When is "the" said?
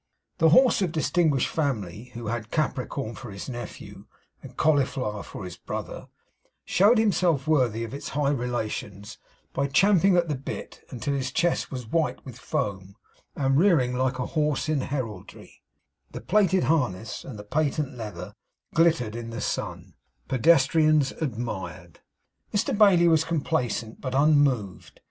0.39-0.49, 10.27-10.33, 16.09-16.19, 17.37-17.43, 19.29-19.39